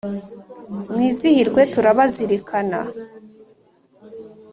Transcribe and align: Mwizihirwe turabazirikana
Mwizihirwe 0.91 1.61
turabazirikana 1.73 2.79